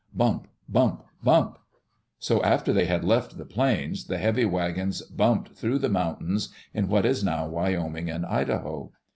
[0.15, 0.47] Bump!
[0.67, 1.03] Bump!
[1.23, 1.59] Bump!
[2.17, 6.87] So, after they had left the plains, the heavy wagons bumped through the mountains in
[6.87, 8.91] what is now Wyoming and Idaho.